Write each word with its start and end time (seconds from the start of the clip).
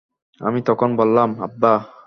আমি 0.41 0.59
তখন 0.61 0.89
বললাম, 0.95 1.29
আব্বা! 1.41 1.73